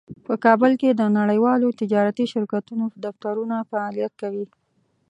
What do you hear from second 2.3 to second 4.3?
شرکتونو دفترونه فعالیت